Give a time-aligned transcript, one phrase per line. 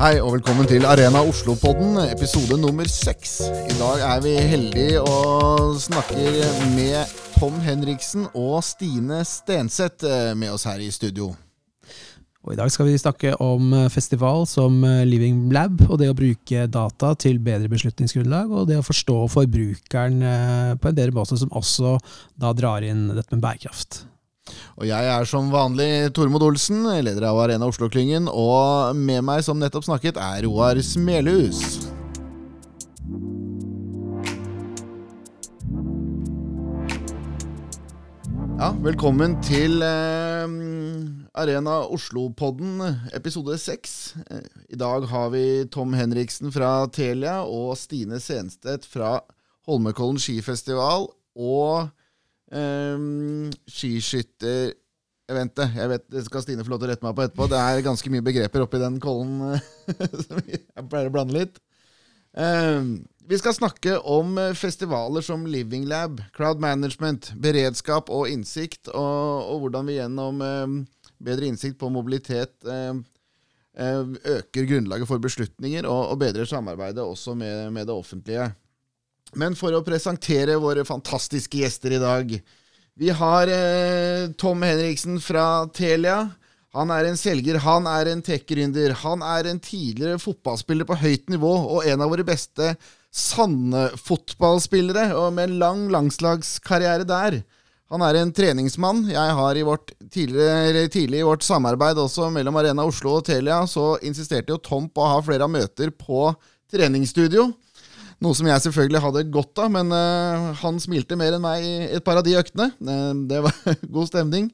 [0.00, 3.34] Hei og velkommen til Arena Oslo-podden, episode nummer seks.
[3.68, 6.38] I dag er vi heldige og snakker
[6.72, 11.34] med Tom Henriksen og Stine Stenseth eh, med oss her i studio.
[12.40, 16.08] Og I dag skal vi snakke om eh, festival som eh, Living Lab, og det
[16.08, 20.24] å bruke data til bedre beslutningsgrunnlag, og det å forstå forbrukeren
[20.80, 21.98] på en bedre måte, som også
[22.40, 24.06] da drar inn dette med bærekraft.
[24.80, 29.60] Og jeg er som vanlig Tormod Olsen, leder av Arena Oslo-klyngen, og med meg, som
[29.60, 31.60] nettopp snakket, er Roar Smelhus.
[38.60, 40.56] Ja, velkommen til eh,
[41.40, 42.80] Arena Oslo-podden,
[43.16, 43.94] episode seks.
[44.68, 49.18] I dag har vi Tom Henriksen fra Telia og Stine Senstedt fra
[49.68, 51.08] Holmenkollen skifestival.
[51.40, 51.88] Og
[52.50, 55.76] Um, Skiskyttereventet.
[55.76, 57.48] Jeg vet, Det skal Stine få lov til å rette meg på etterpå.
[57.50, 59.60] Det er ganske mye begreper oppi den kollen
[60.26, 61.60] som jeg pleier å blande litt.
[62.34, 69.52] Um, vi skal snakke om festivaler som Living Lab, crowd management, beredskap og innsikt, og,
[69.52, 70.76] og hvordan vi gjennom um,
[71.22, 73.04] bedre innsikt på mobilitet um,
[73.78, 78.50] øker grunnlaget for beslutninger og, og bedrer samarbeidet også med, med det offentlige.
[79.38, 82.32] Men for å presentere våre fantastiske gjester i dag
[82.98, 86.28] Vi har eh, Tom Henriksen fra Telia.
[86.74, 88.92] Han er en selger, han er en tech-gründer.
[89.02, 92.74] Han er en tidligere fotballspiller på høyt nivå og en av våre beste
[93.10, 97.40] sanne fotballspillere og med en lang langslagskarriere der.
[97.90, 99.02] Han er en treningsmann.
[99.10, 103.96] Jeg har i vårt tidlig i vårt samarbeid også mellom Arena Oslo og Telia, så
[104.06, 106.28] insisterte jo Tom på å ha flere møter på
[106.70, 107.48] treningsstudio.
[108.20, 111.76] Noe som jeg selvfølgelig hadde godt av, men uh, han smilte mer enn meg i
[111.96, 112.68] et par av de øktene.
[112.76, 113.56] Uh, det var
[113.96, 114.50] god stemning.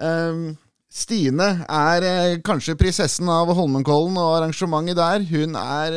[0.00, 0.56] Uh,
[0.88, 5.26] Stine er kanskje prinsessen av Holmenkollen og arrangementet der.
[5.28, 5.96] Hun er,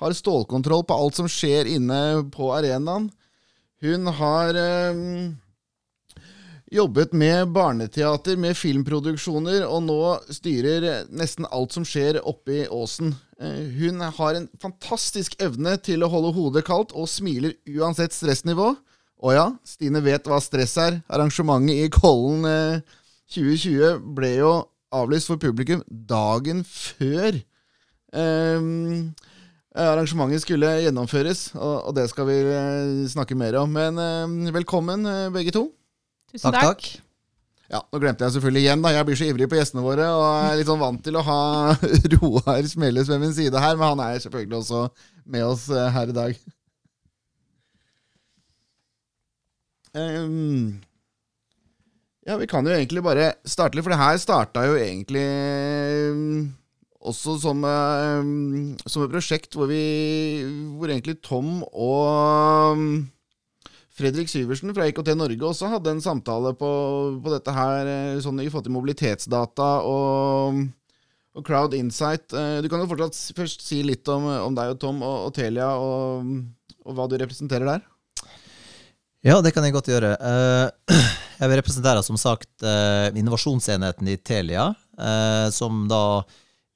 [0.00, 1.98] har stålkontroll på alt som skjer inne
[2.32, 3.10] på arenaen.
[3.84, 4.56] Hun har
[6.72, 10.00] jobbet med barneteater, med filmproduksjoner, og nå
[10.34, 13.14] styrer nesten alt som skjer oppe i åsen.
[13.40, 18.74] Eh, hun har en fantastisk evne til å holde hodet kaldt og smiler uansett stressnivå.
[19.18, 21.00] Og ja, Stine vet hva stress er.
[21.10, 22.44] Arrangementet i Kollen
[23.32, 24.52] 2020 eh, ble jo
[24.94, 27.36] avlyst for publikum dagen før
[28.16, 29.10] um,
[29.76, 32.38] arrangementet skulle gjennomføres, og, og, det skal vi
[33.12, 33.74] snakke mer om.
[33.76, 35.04] Men um, velkommen,
[35.34, 35.66] begge to.
[36.32, 36.64] Tusen takk.
[36.64, 36.88] takk.
[37.68, 38.82] Ja, Nå glemte jeg selvfølgelig igjen.
[38.84, 41.24] da, Jeg blir så ivrig på gjestene våre og er litt sånn vant til å
[41.24, 41.40] ha
[42.14, 44.84] Roar Smeles ved min side her, men han er selvfølgelig også
[45.28, 46.38] med oss eh, her i dag.
[49.98, 50.78] Um,
[52.28, 55.24] ja, vi kan jo egentlig bare starte litt, for det her starta jo egentlig
[56.12, 56.48] um,
[57.08, 59.80] også som, um, som, et prosjekt hvor vi
[60.76, 62.82] Hvor egentlig Tom og
[63.98, 66.70] Fredrik Syversen fra IKT Norge også hadde en samtale på,
[67.22, 70.60] på dette her eh, sånn i forhold til mobilitetsdata og,
[71.34, 72.30] og, Crowd Insight.
[72.30, 75.34] Eh, du kan jo fortsatt først si litt om, om deg og Tom og, og
[75.34, 76.30] Telia, og,
[76.84, 77.86] og, hva du representerer der.
[79.26, 80.14] Ja, det kan jeg godt gjøre.
[80.14, 81.02] Eh,
[81.40, 82.66] jeg vil representere som sagt
[83.18, 84.72] innovasjonsenheten i Telia,
[85.54, 86.00] som da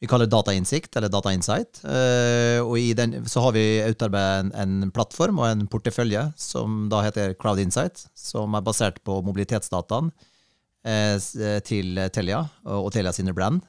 [0.02, 1.78] vi kaller det datainnsikt, eller Data Insight.
[1.86, 6.88] Uh, og i den så har vi utarbeidet en, en, plattform og en portefølje som
[6.90, 13.34] da heter Crowd Insight, som er basert på mobilitetsdataene uh, til Telia og, Telia sine
[13.36, 13.62] brand.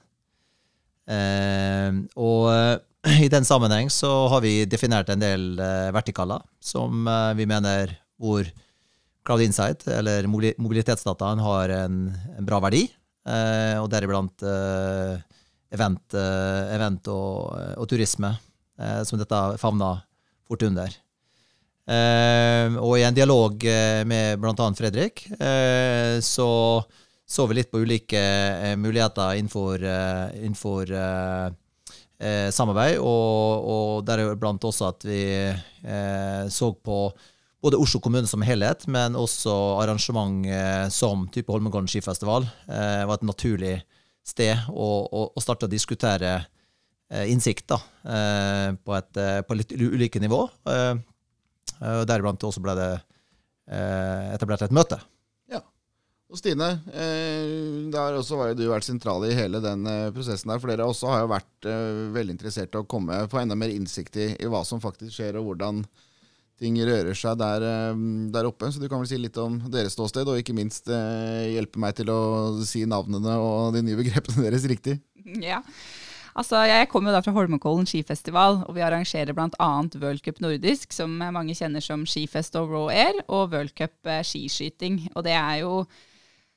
[1.06, 2.48] Og
[3.28, 5.62] i den sammenheng så har vi definert en del
[5.94, 7.06] vertikaler som
[7.38, 8.48] vi mener hvor
[9.28, 12.02] Cloud Insight, eller mobilitetsdataen, har en,
[12.40, 12.88] en bra verdi,
[13.84, 14.42] og deriblant
[15.74, 18.34] event, eh, event og, eh, og, turisme,
[18.80, 19.96] eh, som dette favna
[20.48, 21.00] fort under.
[21.84, 23.60] og i en dialog
[24.08, 24.68] med bl.a.
[24.72, 25.26] Fredrik
[26.24, 26.52] så
[27.28, 28.22] så vi litt på ulike
[28.80, 29.84] muligheter innenfor,
[30.38, 30.94] innenfor
[32.56, 35.52] samarbeid, og, og deriblant også at vi
[36.48, 37.00] så på
[37.60, 39.52] både Oslo kommune som helhet, men også
[39.84, 40.48] arrangement
[40.88, 43.82] som type Holmenkollen skifestival var et naturlig
[44.24, 49.58] sted og, og, og starte å diskutere eh, innsikt da, eh, på, et, eh, på
[49.60, 50.46] litt ulike nivå.
[51.84, 52.92] Deriblant også ble det
[53.68, 54.98] etablert et møte.
[55.52, 55.60] Ja.
[56.32, 59.84] Og Stine, eh, der også har du vært sentral i hele den
[60.16, 60.62] prosessen der.
[60.64, 61.70] For dere også har jo vært
[62.16, 65.40] veldig interessert i å komme på enda mer innsikt i, i hva som faktisk skjer,
[65.40, 65.84] og hvordan
[66.64, 68.72] ting rører seg der, eh, der, oppe.
[68.72, 71.98] Så du kan vel si litt om deres ståsted, og ikke minst eh, hjelpe meg
[72.00, 72.22] til å
[72.66, 75.00] si navnene og de nye begrepene deres riktig.
[75.44, 75.62] Ja.
[76.34, 79.70] Altså, Jeg kommer jo da fra Holmenkollen skifestival, og vi arrangerer bl.a.
[80.02, 84.24] World Cup nordisk, som mange kjenner som Skifest og Raw Air, og World Cup eh,
[84.26, 85.12] skiskyting.
[85.14, 85.84] Og det er jo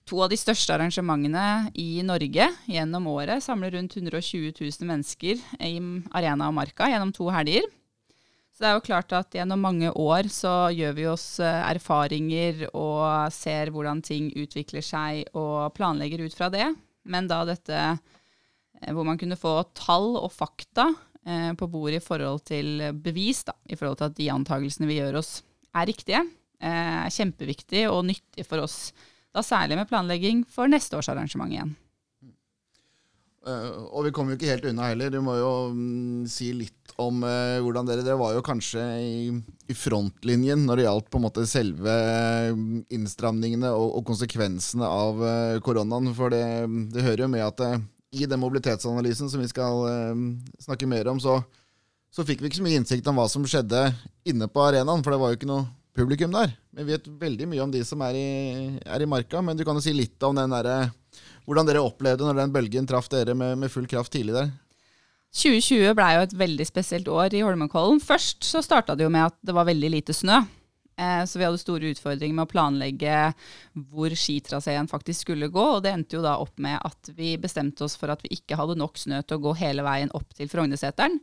[0.06, 3.44] to av de største arrangementene i Norge gjennom året.
[3.44, 5.74] Samler rundt 120 000 mennesker i
[6.14, 7.66] Arena og Marka gjennom to helger.
[8.56, 12.62] Så det er jo klart at gjennom mange år så gjør vi oss eh, erfaringer
[12.70, 16.70] og ser hvordan ting utvikler seg og planlegger ut fra det.
[17.04, 22.06] Men da dette eh, hvor man kunne få tall og fakta eh, på bordet i
[22.06, 25.42] forhold til bevis, da, i forhold til at de antakelsene vi gjør oss,
[25.76, 26.24] er riktige,
[26.64, 28.94] er kjempeviktig og nyttig for oss.
[29.36, 31.76] Da særlig med planlegging for neste års arrangement igjen.
[33.46, 35.12] Uh, og vi kommer jo ikke helt unna heller.
[35.14, 39.28] Du må jo um, si litt om uh, hvordan dere Dere var jo kanskje i,
[39.70, 41.94] i, frontlinjen når det gjaldt på en måte selve
[42.56, 46.10] mm, innstramningene og, og konsekvensene av uh, koronaen.
[46.16, 46.42] For det,
[46.94, 47.62] det, hører jo med at
[48.16, 49.84] i den mobilitetsanalysen som vi skal
[50.62, 51.40] snakke mer om, så,
[52.08, 53.90] så fikk vi ikke så mye innsikt om hva som skjedde
[54.26, 55.02] inne på arenaen.
[55.04, 55.66] For det var jo ikke noe
[55.96, 56.54] publikum der.
[56.76, 58.28] Vi vet veldig mye om de som er i,
[58.84, 60.88] er i marka, men du kan jo si litt om den derre
[61.46, 64.52] hvordan dere opplevde når den bølgen traff dere med, med full kraft tidlig der?
[65.36, 68.00] 2020 blei jo et veldig spesielt år i Holmenkollen.
[68.00, 70.40] Først så starta det jo med at det var veldig lite snø.
[70.96, 73.16] Eh, så vi hadde store utfordringer med å planlegge
[73.92, 75.66] hvor skitraseen faktisk skulle gå.
[75.76, 78.56] Og det endte jo da opp med at vi bestemte oss for at vi ikke
[78.56, 81.20] hadde nok snø til å gå hele veien opp til Frognerseteren.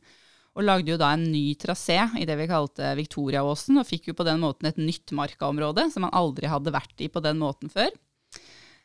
[0.53, 4.17] Og lagde jo da en ny trasé i det vi kalte Viktoriaåsen, og fikk jo
[4.19, 7.73] på den måten et nytt markaområde som man aldri hadde vært i på den måten
[7.73, 7.89] før.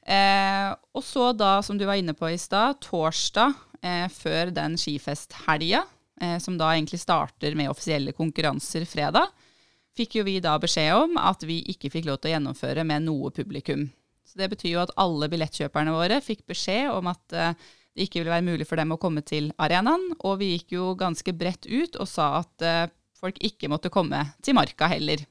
[0.08, 3.52] Eh, og så da, som du var inne på i stad, torsdag
[3.84, 5.82] eh, før den skifesthelga,
[6.20, 9.28] eh, som da egentlig starter med offisielle konkurranser fredag,
[9.98, 13.04] fikk jo vi da beskjed om at vi ikke fikk lov til å gjennomføre med
[13.04, 13.88] noe publikum.
[14.28, 17.54] Så Det betyr jo at alle billettkjøperne våre fikk beskjed om at eh,
[17.96, 20.92] det ikke ville være mulig for dem å komme til arenaen, og vi gikk jo
[20.98, 25.24] ganske bredt ut og sa at eh, folk ikke måtte komme til Marka heller.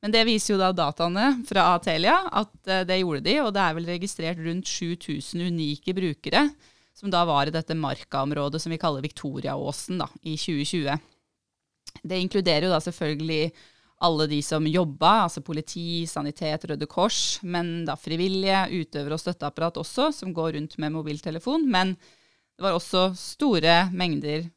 [0.00, 3.64] Men det viser jo da dataene fra Atelia at uh, det gjorde de, og det
[3.64, 6.46] er vel registrert rundt 7000 unike brukere
[6.96, 10.96] som da var i dette Marka-området som vi kaller Viktoriaåsen da, i 2020.
[12.02, 13.52] Det inkluderer jo da selvfølgelig
[14.04, 19.80] alle de som jobba, altså politi, sanitet, Røde Kors, men da frivillige, utøvere og støtteapparat
[19.80, 21.66] også, som går rundt med mobiltelefon.
[21.68, 21.92] Men
[22.56, 24.48] det var også store mengder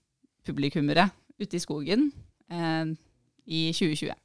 [0.47, 1.09] publikummere
[1.39, 2.09] ute i skogen
[2.51, 2.95] eh,
[3.47, 4.15] i 2020.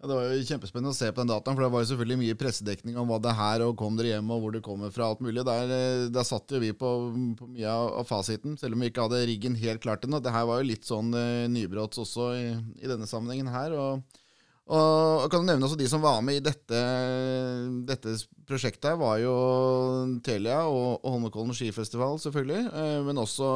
[0.00, 2.20] Ja, Det var jo kjempespennende å se på den dataen, for det var jo selvfølgelig
[2.22, 4.94] mye pressedekning om hva det er her, og kom dere hjem, og hvor det kommer
[4.94, 5.44] fra, alt mulig.
[5.44, 6.92] Der, eh, der satt jo vi på,
[7.36, 10.22] på mye av, fasiten, selv om vi ikke hadde riggen helt klart ennå.
[10.24, 12.48] Det her var jo litt sånn uh, nybrotts også i,
[12.80, 13.76] i, denne sammenhengen her.
[13.76, 14.18] og
[14.70, 16.80] og kan du nevne også De som var med i dette,
[17.88, 18.12] dette
[18.46, 19.32] prosjektet, var jo
[20.22, 22.68] Telia og, og Holmenkollen skifestival, selvfølgelig.
[22.70, 23.48] Eh, men også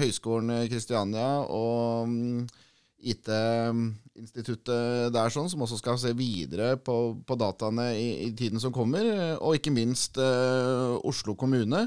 [0.00, 2.46] Høgskolen Kristiania og um,
[3.12, 6.96] IT-instituttet der, sånn, som også skal se videre på,
[7.26, 9.04] på dataene i, i, tiden som kommer.
[9.40, 11.80] Og ikke minst eh, Oslo kommune.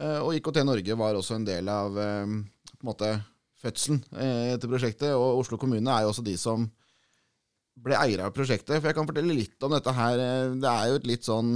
[0.00, 2.26] Eh, og IKT Norge var også en del av eh,
[2.72, 3.10] på en måte
[3.62, 5.10] fødselen eh, til prosjektet.
[5.14, 6.58] Og Oslo kommune er jo også de som
[7.82, 8.78] ble eiere av prosjektet.
[8.78, 10.14] For jeg kan fortelle litt om dette her.
[10.60, 11.48] Det er jo et litt sånn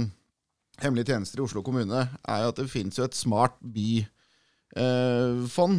[0.81, 4.05] hemmelige tjenester i Oslo kommune er jo at det finnes jo et smart byfond,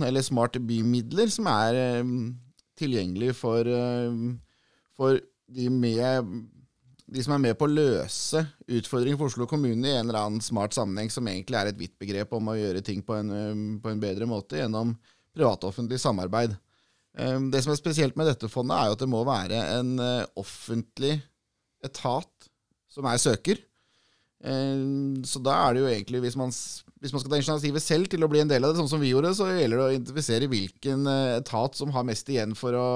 [0.02, 1.72] eller smart bymidler, som er
[2.78, 4.14] tilgjengelig for, eh,
[4.96, 5.18] for
[5.48, 6.32] de, med,
[7.06, 10.44] de, som er med på å løse utfordringer for Oslo kommune i en eller annen
[10.44, 13.62] smart sammenheng, som egentlig er et vidt begrep om å gjøre ting på en, eh,
[13.82, 14.96] på en bedre måte gjennom
[15.36, 16.56] privat-offentlig samarbeid.
[17.18, 19.96] Eh, det som er spesielt med dette fondet, er jo at det må være en
[20.38, 21.16] offentlig
[21.84, 22.50] etat
[22.90, 23.64] som er søker.
[24.38, 26.52] Så da er det jo egentlig, hvis man,
[26.98, 29.02] hvis man skal ta initiativet selv til å bli en del av det, sånn som
[29.02, 32.74] vi gjorde, så gjelder det å identifisere hvilken eh, etat som har mest igjen for
[32.74, 32.88] å,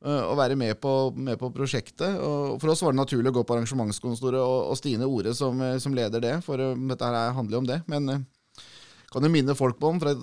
[0.00, 2.16] eh, å være med på, med på, prosjektet.
[2.24, 5.60] Og for oss var det naturlig å gå på arrangementskontoret og, og Stine Ore som,
[5.66, 7.80] eh, som, leder det, for dette her handler jo om det.
[7.92, 8.24] Men
[9.10, 10.14] kan jo minne folk på om, for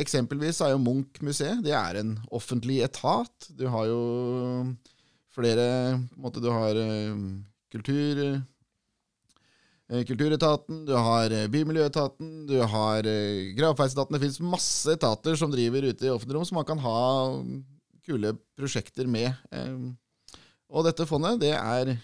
[0.00, 3.50] Eksempelvis er jo Munch-museet det er en offentlig etat.
[3.52, 4.00] Du har jo
[5.34, 5.68] flere
[6.16, 6.78] måte, Du har
[7.74, 8.40] kultur
[10.08, 14.16] kulturetaten, du har eh, Bymiljøetaten, du har eh, Gravferdsetaten.
[14.16, 16.98] Det finnes masse etater som driver ute i offentlig rom, som man kan ha
[18.04, 19.32] kule prosjekter med.
[20.68, 21.94] Og dette fondet det er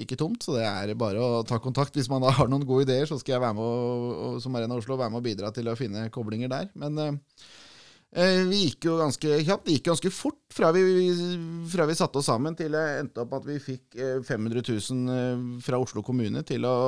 [0.00, 1.96] ikke tomt, så det er bare å ta kontakt.
[1.96, 4.78] Hvis man da har noen gode ideer, så skal jeg være med og, som Arena
[4.80, 6.70] Oslo være med og bidra til å finne koblinger der.
[6.80, 7.18] Men Eh,
[8.10, 9.66] vi gikk jo ganske kjapt.
[9.66, 10.82] Det gikk ganske fort fra vi,
[11.70, 13.94] fra vi satte oss sammen til det endte opp at vi fikk
[14.26, 16.78] 500 eh, 000 eh, fra Oslo kommune til å,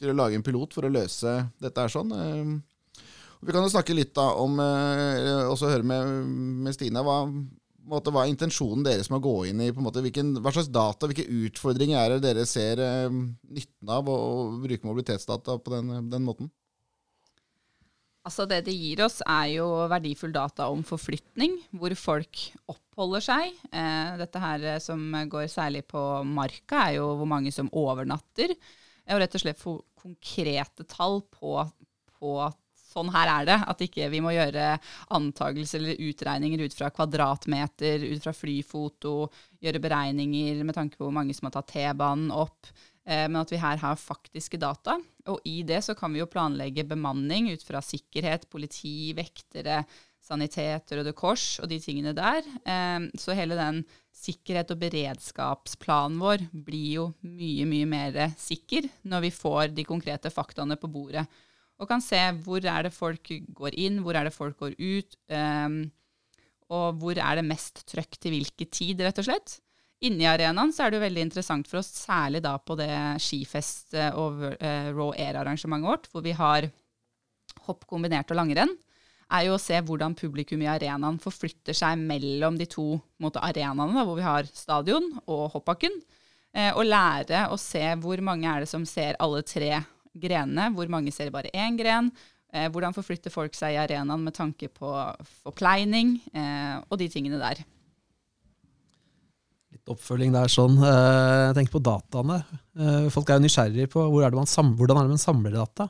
[0.00, 2.14] til å lage en pilot for å løse dette her sånn.
[3.44, 6.32] Vi kan jo snakke litt da om og høre med,
[6.64, 7.04] med Stine.
[7.04, 7.18] Hva,
[7.90, 10.52] måte, hva er intensjonen deres med å gå inn i på en måte, hvilken, Hva
[10.54, 14.18] slags data, hvilke utfordringer er det dere ser eh, nytten av å
[14.62, 16.50] bruke mobilitetsdata på den, den måten?
[18.24, 22.40] Altså Det det gir oss, er jo verdifull data om forflytning, hvor folk
[22.72, 23.58] oppholder seg.
[23.68, 28.56] Eh, dette her eh, som går særlig på marka, er jo hvor mange som overnatter.
[29.12, 31.58] Og rett og slett få konkrete tall på,
[32.16, 32.56] på at
[32.94, 33.58] sånn her er det.
[33.68, 34.74] At ikke vi må gjøre
[35.16, 39.14] antakelser eller utregninger ut fra kvadratmeter, ut fra flyfoto,
[39.64, 42.72] gjøre beregninger med tanke på hvor mange som har tatt T-banen opp.
[43.04, 44.96] Eh, men at vi her har faktiske data.
[45.28, 49.82] Og i det så kan vi jo planlegge bemanning ut fra sikkerhet, politi, vektere,
[50.24, 52.46] sanitet, Røde Kors og de tingene der.
[52.64, 53.82] Eh, så hele den
[54.14, 60.32] sikkerhet- og beredskapsplanen vår blir jo mye, mye mer sikker når vi får de konkrete
[60.32, 61.26] faktaene på bordet.
[61.82, 65.18] Og kan se hvor er det folk går inn, hvor er det folk går ut,
[65.28, 65.68] eh,
[66.72, 69.58] og hvor er det mest trøkk til hvilken tid, rett og slett.
[70.02, 72.90] Inni arenaen så er det jo veldig interessant for oss, særlig da på det
[73.22, 76.66] skifest- og uh, raw air-arrangementet vårt, hvor vi har
[77.68, 78.74] hopp kombinert og langrenn,
[79.32, 84.04] er jo å se hvordan publikum i arenaen forflytter seg mellom de to måte, arenaene,
[84.04, 85.96] hvor vi har stadion og hoppbakken.
[86.54, 89.78] Uh, og lære å se hvor mange er det som ser alle tre
[90.14, 92.12] grenene, hvor mange ser bare én gren.
[92.54, 94.86] Hvordan forflytter folk seg i arenaen med tanke på
[95.42, 96.12] forpleining
[96.86, 97.64] og de tingene der
[99.92, 100.78] oppfølging der sånn.
[100.80, 102.40] Eh, jeg tenker på dataene.
[102.78, 105.88] Eh, folk er jo nysgjerrige på hvor er samler, hvordan er det man samler data.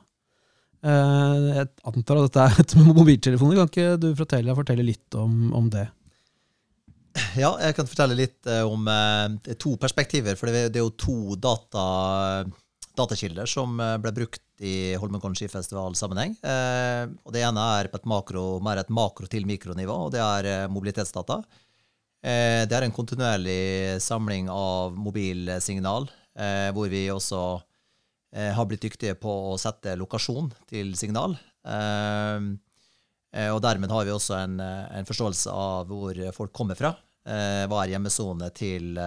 [0.85, 3.55] Eh, jeg antar at dette er et mobiltelefon.
[3.59, 5.87] Kan ikke du fortelle, fortelle litt om, om, det?
[7.39, 8.89] Ja, jeg kan fortelle litt om
[9.63, 10.35] to perspektiver.
[10.39, 11.85] For det er jo to data,
[12.99, 16.35] datakilder som ble brukt i Holmenkollen skifestival-sammenheng.
[16.43, 20.67] og Det ene er på et makro, mer et makro til mikronivå, og det er
[20.71, 21.41] mobilitetsdata.
[22.25, 26.07] Eh, det er en kontinuerlig samling av mobilsignal,
[26.39, 27.41] eh, hvor vi også
[28.33, 31.37] eh, har blitt dyktige på å sette lokasjon til signal.
[33.35, 36.93] Og dermed har vi også en, en forståelse av hvor folk kommer fra.
[37.25, 38.99] Hva er hjemmesone til,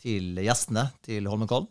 [0.00, 1.68] til gjestene til Holmenkollen?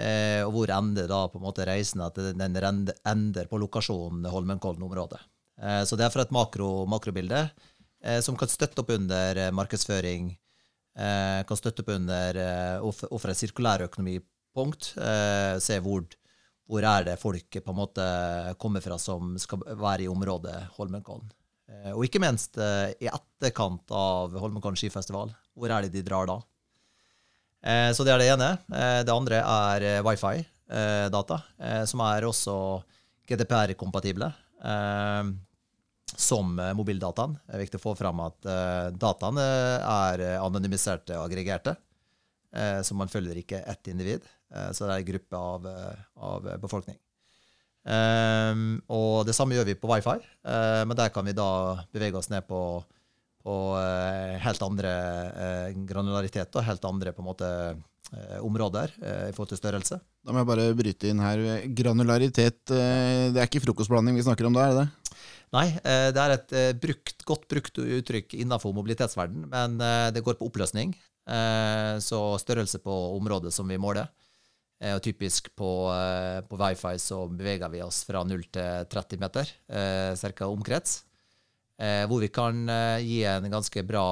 [0.00, 5.18] og hvor ender da på en måte reisen at den ender på lokasjonen Holmenkollen-området.
[5.86, 7.42] så det er fra et makro, makrobilde
[8.24, 10.30] som kan støtte opp under eh, markedsføring,
[10.96, 14.92] eh, kan støtte opp under eh, overfor et sirkulærøkonomipunkt.
[14.96, 16.06] Eh, se hvor,
[16.70, 18.06] hvor er det folk på en måte
[18.62, 21.28] kommer fra som skal være i området Holmenkollen.
[21.70, 25.34] Eh, og ikke minst eh, i etterkant av Holmenkollen skifestival.
[25.54, 26.40] Hvor er det de drar da?
[27.60, 28.46] så det er det ene.
[29.04, 31.36] det andre er wifi-data,
[31.84, 32.54] som er også
[33.28, 34.30] GDPR-kompatible.
[36.10, 37.36] Eh, som eh, mobildataen.
[37.46, 39.44] Det er viktig å få fram at uh, dataene
[39.80, 41.76] er anonymiserte og aggregerte.
[42.82, 44.24] Så man følger ikke ett individ.
[44.74, 45.66] Så det er en gruppe av,
[46.18, 46.96] av befolkning.
[47.86, 51.46] Um, og det samme gjør vi på wifi, men der kan vi da
[51.94, 52.58] bevege oss ned på,
[53.46, 53.54] på
[54.42, 54.90] helt andre
[55.92, 57.52] granularitet og helt andre på en måte
[58.42, 60.00] områder i forhold til størrelse.
[60.26, 61.44] Da må jeg bare bryte inn her.
[61.70, 65.00] Granularitet, det er ikke frokostblanding vi snakker om da, er det det?
[65.50, 70.22] Nei, eh, det er et eh, brukt, godt brukt uttrykk innenfor mobilitetsverden, men eh, det
[70.26, 70.96] går på oppløsning.
[72.02, 74.08] Så størrelse på området som vi måler.
[74.96, 75.68] Og typisk på,
[76.48, 80.48] på wifi så beveger vi oss fra 0 til 30 meter, ca.
[80.48, 80.96] omkrets.
[81.78, 82.64] Hvor vi kan
[83.04, 84.08] gi en ganske bra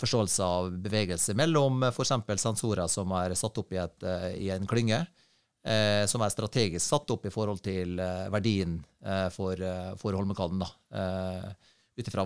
[0.00, 2.16] forståelse av bevegelse mellom f.eks.
[2.40, 4.08] sensorer som er satt opp i, et,
[4.40, 5.04] i en klynge,
[5.64, 10.18] eh, som er strategisk satt opp i forhold til eh, verdien eh, for, eh, for
[10.18, 10.64] Holmenkollen.
[11.92, 12.24] Ut ifra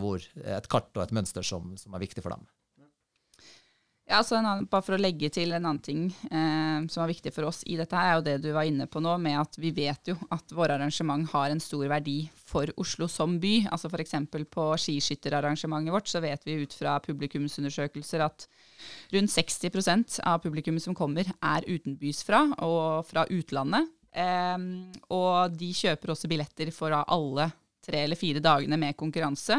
[0.57, 2.45] et kart og et mønster som, som er viktig for dem.
[4.07, 7.33] Ja, altså annen, Bare for å legge til en annen ting eh, som er viktig
[7.35, 9.59] for oss i dette, her, er jo det du var inne på nå, med at
[9.59, 13.67] vi vet jo at våre arrangement har en stor verdi for Oslo som by.
[13.75, 14.15] Altså F.eks.
[14.55, 18.47] på skiskytterarrangementet vårt så vet vi ut fra publikumsundersøkelser at
[19.17, 23.91] rundt 60% av publikum som kommer, er utenbys fra og fra utlandet.
[24.15, 24.71] Eh,
[25.19, 27.51] og de kjøper også billetter for alle
[27.87, 29.59] tre eller fire dagene med konkurranse.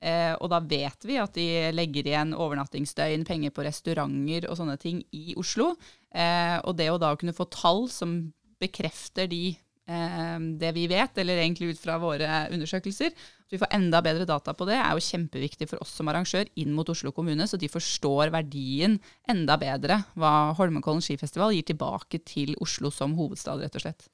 [0.00, 4.76] Eh, og da vet vi at de legger igjen overnattingsdøgn, penger på restauranter og sånne
[4.80, 5.72] ting i Oslo.
[6.12, 8.18] Eh, og det å da kunne få tall som
[8.60, 9.56] bekrefter de,
[9.88, 13.12] eh, det vi vet, eller egentlig ut fra våre undersøkelser,
[13.46, 16.48] at vi får enda bedre data på det, er jo kjempeviktig for oss som arrangør
[16.58, 18.98] inn mot Oslo kommune, så de forstår verdien
[19.30, 24.10] enda bedre hva Holmenkollen skifestival gir tilbake til Oslo som hovedstad, rett og slett.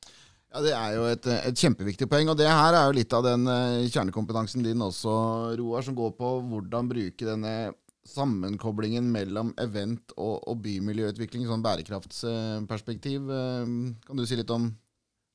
[0.52, 2.28] Ja, Det er jo et, et, kjempeviktig poeng.
[2.28, 5.14] Og det her er jo litt av den uh, kjernekompetansen din også,
[5.58, 7.72] Roar, som går på hvordan bruke denne
[8.08, 13.30] sammenkoblingen mellom event og, og bymiljøutvikling, sånn bærekraftsperspektiv.
[13.32, 14.68] Uh, kan du si litt om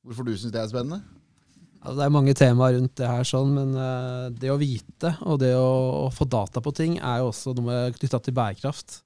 [0.06, 1.02] hvorfor du syns det er spennende?
[1.78, 5.38] Ja, det er mange temaer rundt det her, sånn, men uh, det å vite og
[5.42, 9.00] det å, å, få data på ting er jo også noe knytta til bærekraft.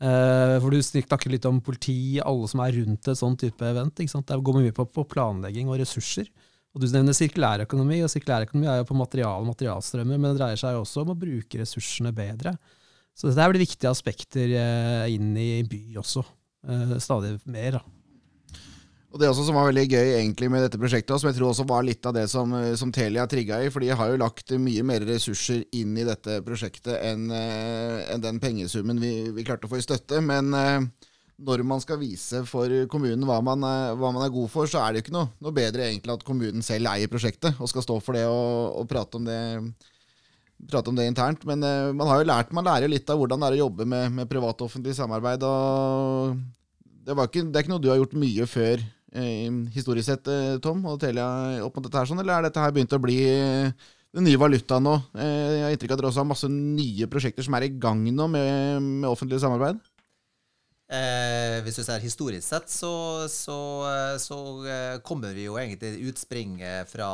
[0.00, 4.00] Uh, for Du snakker litt om politi, alle som er rundt et sånn type event.
[4.00, 4.28] Ikke sant?
[4.30, 6.30] Det går mye på, på, planlegging og ressurser.
[6.72, 10.60] Og Du nevner sirkulærøkonomi, og sirkulærøkonomi er jo på material og materialstrømmer, men det dreier
[10.60, 12.54] seg også om å bruke ressursene bedre.
[13.12, 16.24] Så dette blir viktige aspekter uh, inn i by også,
[16.70, 17.80] uh, stadig mer.
[17.80, 17.99] da.
[19.10, 21.66] Og Det også som var veldig gøy egentlig med dette prosjektet, som jeg tror også
[21.66, 24.52] var litt av det som, eh, som Telia trigga i, for de har jo lagt
[24.54, 29.66] mye mer ressurser inn i dette prosjektet enn eh, en den pengesummen vi, vi, klarte
[29.66, 30.20] å få i støtte.
[30.22, 30.86] Men eh,
[31.42, 33.66] når man skal vise for kommunen hva man,
[33.98, 36.26] hva man er god for, så er det jo ikke noe, noe, bedre egentlig at
[36.28, 39.40] kommunen selv eier prosjektet og skal stå for det og, og prate om det
[40.70, 41.42] prate om det internt.
[41.48, 41.64] Men
[41.96, 44.30] man har jo lært, man lærer litt av hvordan det er å jobbe med, med
[44.30, 45.48] privat og offentlig samarbeid.
[45.48, 46.36] og
[47.00, 48.84] det, ikke, det, er ikke noe du har gjort mye før
[49.74, 51.26] historisk sett, eh, Tom, og Telia
[51.64, 53.72] opp mot dette her, sånn, eller er dette her begynt å bli eh,
[54.14, 54.96] den nye valutaen nå?
[55.14, 58.02] Jeg har inntrykk av at dere også har masse nye prosjekter som er i gang
[58.10, 59.78] nå med, med offentlig samarbeid?
[60.90, 62.92] Eh, hvis du ser historisk sett, så,
[63.30, 63.58] så,
[64.18, 64.38] så
[65.06, 67.10] kommer vi jo egentlig utspringet fra,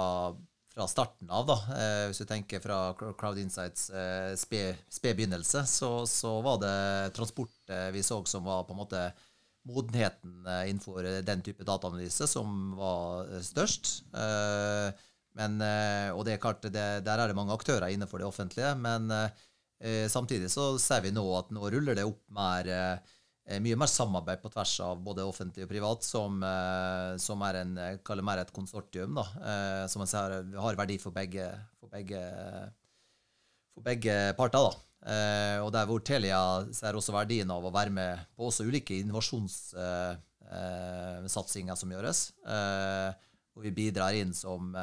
[0.73, 1.45] fra starten av.
[1.49, 1.59] da.
[1.77, 6.77] Eh, hvis du tenker fra Crowd Insights eh, sped begynnelse, så, så, var det
[7.17, 9.07] transport vi så som var på en måte
[9.67, 13.93] modenheten eh, innenfor den type dataanalyse som var eh, størst.
[14.15, 15.05] Eh,
[15.37, 15.59] men,
[16.17, 18.71] og det er klart, det, Der er det mange aktører innenfor det offentlige.
[18.81, 19.11] Men
[20.09, 22.71] samtidig så ser vi nå at nå ruller det opp mer,
[23.61, 26.41] mye mer samarbeid på tvers av både offentlig og privat, som,
[27.21, 27.77] som er en,
[28.25, 29.21] mer et konsortium.
[29.21, 29.27] da,
[29.93, 32.25] Som ser har verdi for begge, for begge,
[33.77, 34.71] for begge parter.
[34.71, 34.86] da.
[35.07, 38.95] Uh, og der hvor Telia ser også verdien av å være med på også ulike
[38.99, 42.19] innovasjonssatsinger eh, uh, som gjøres.
[43.55, 44.77] hvor vi bidrar inn som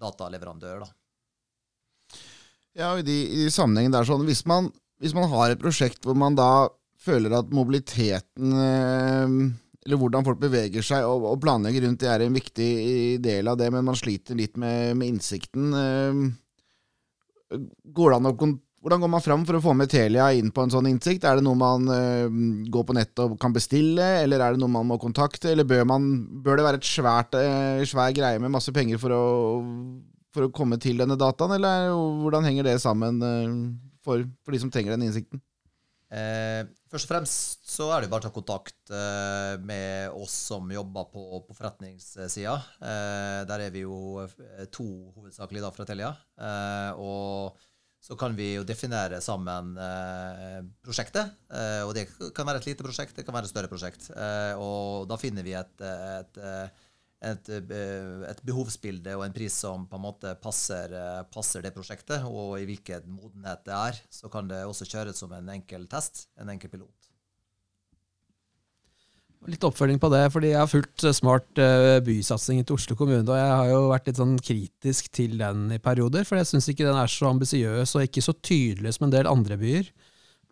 [0.00, 0.78] dataleverandør.
[0.82, 0.88] Da.
[2.74, 5.62] Ja, og i de, i de sammenhengene der sånn, hvis man, hvis man, har et
[5.62, 6.68] prosjekt hvor man da
[7.02, 8.48] føler at mobiliteten
[9.82, 12.72] eller hvordan folk beveger seg og, og planlegger rundt det, er en viktig
[13.22, 15.72] del av det, men man sliter litt med, med innsikten.
[17.50, 18.36] Går det an å
[18.82, 21.22] hvordan går man fram for å få med Telia inn på en sånn innsikt?
[21.22, 22.26] Er det noe man uh,
[22.74, 25.52] går på nettet og kan bestille, eller er det noe man må kontakte?
[25.52, 26.08] Eller bør, man,
[26.42, 29.22] bør det være et svært, uh, svær greie med masse penger for å,
[30.34, 33.56] for å, komme til denne dataen, eller hvordan henger det sammen uh,
[34.02, 35.44] for, for, de som trenger den innsikten?
[36.12, 38.90] først og fremst så er det bare å ta kontakt
[39.64, 42.52] med oss som jobber på, på forretningssida.
[43.48, 44.20] der er vi jo
[44.76, 46.10] to hovedsakelig da fra Telia.
[47.00, 47.56] og
[48.02, 51.36] så kan vi jo definere sammen eh, prosjektet.
[51.54, 54.08] Eh, og det kan være et lite prosjekt, det kan være et større prosjekt.
[54.10, 56.40] Eh, og da finner vi et, et,
[57.30, 60.96] et, et, behovsbilde og en pris som på en måte passer,
[61.30, 64.02] passer, det prosjektet, og i hvilken modenhet det er.
[64.10, 67.01] Så kan det også kjøres som en enkel test, en enkel pilot.
[69.50, 73.26] Litt oppfølging på det, fordi jeg har fulgt eh, smart uh, bysatsingen til Oslo kommune.
[73.26, 76.70] Og jeg har jo vært litt sånn kritisk til den i perioder, for jeg syns
[76.70, 79.90] ikke den er så ambisiøs og ikke så tydelig som en del andre byer.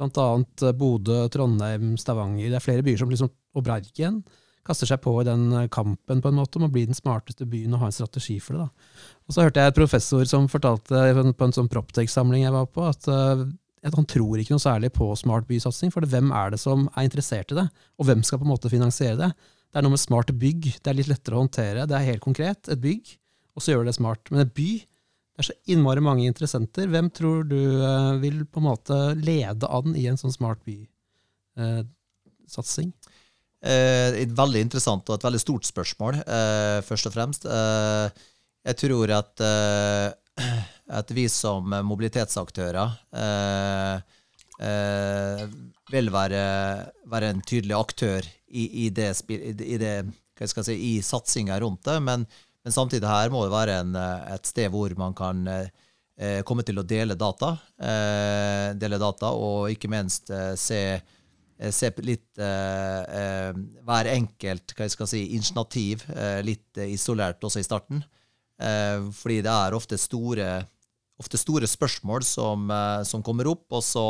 [0.00, 2.50] Blant annet uh, Bodø, Trondheim, Stavanger.
[2.50, 4.24] Det er flere byer som liksom, og Bergen
[4.66, 7.72] kaster seg på i den kampen på en måte om å bli den smarteste byen
[7.76, 8.66] og ha en strategi for det.
[8.66, 9.07] da.
[9.31, 12.90] Og Så hørte jeg et professor som fortalte på en sånn Proptech-samling jeg var på,
[12.90, 13.07] at
[13.88, 15.92] at han tror ikke noe særlig på smart bysatsing.
[15.94, 17.66] For hvem er det som er interessert i det,
[17.96, 19.30] og hvem skal på en måte finansiere det?
[19.70, 20.62] Det er noe med smart bygg.
[20.82, 21.86] Det er litt lettere å håndtere.
[21.88, 22.60] Det er helt konkret.
[22.68, 23.04] Et bygg,
[23.54, 24.22] og så gjør det smart.
[24.32, 24.70] Men et by
[25.40, 26.84] det er så innmari mange interessenter.
[26.92, 32.90] Hvem tror du uh, vil på en måte lede an i en sånn smart by-satsing?
[33.64, 37.42] Uh, et veldig interessant og et veldig stort spørsmål, eh, først og fremst.
[38.68, 39.32] jeg tror at
[40.90, 44.00] at vi som mobilitetsaktører eh,
[44.66, 45.44] eh,
[45.90, 46.42] vil være,
[47.11, 49.94] være, en tydelig aktør i, i det, i, det
[50.50, 51.98] si, i satsinga rundt det.
[52.03, 52.26] Men,
[52.64, 53.94] men, samtidig her må det være en,
[54.35, 59.70] et sted hvor man kan eh, komme til å dele data, eh, dele data og
[59.72, 60.83] ikke minst eh, se
[61.61, 63.50] se litt eh,
[63.85, 64.72] hver enkelt
[65.05, 66.07] si, initiativ
[66.40, 68.00] litt isolert også i starten.
[69.12, 70.46] fordi det er ofte store
[71.20, 73.66] ofte store spørsmål som, eh, som, kommer opp.
[73.76, 74.04] Og så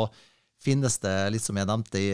[0.61, 2.09] finnes det, litt som jeg nevnte i,